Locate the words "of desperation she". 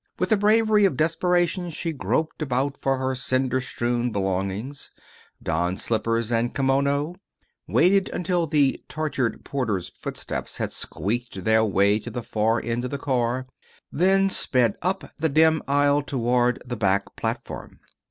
0.85-1.91